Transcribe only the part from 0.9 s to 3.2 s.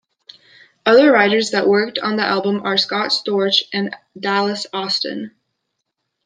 writers that worked on the album are Scott